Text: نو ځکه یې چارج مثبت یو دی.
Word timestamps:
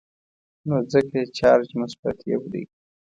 نو 0.67 0.75
ځکه 0.91 1.15
یې 1.21 1.31
چارج 1.37 1.69
مثبت 1.81 2.17
یو 2.31 2.43
دی. 2.51 2.63